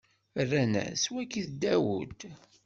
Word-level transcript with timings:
Rran-as: 0.49 1.03
Wagi 1.13 1.43
n 1.47 1.51
Dawed. 1.61 2.19